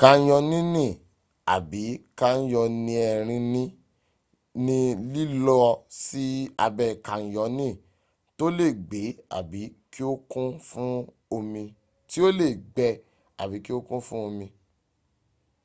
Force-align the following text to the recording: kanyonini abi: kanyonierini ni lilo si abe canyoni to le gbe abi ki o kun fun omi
kanyonini 0.00 0.86
abi: 1.54 1.84
kanyonierini 2.18 3.64
ni 4.64 4.80
lilo 5.12 5.56
si 6.02 6.24
abe 6.66 6.86
canyoni 7.06 7.68
to 8.36 8.44
le 8.56 8.66
gbe 8.86 9.02
abi 9.38 9.62
ki 9.92 10.02
o 13.72 13.80
kun 13.90 14.00
fun 14.04 14.10
omi 14.16 14.46